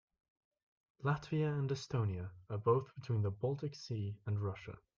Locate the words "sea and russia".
3.75-4.79